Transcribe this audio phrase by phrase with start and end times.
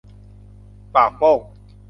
[0.93, 1.39] ปากโป้ง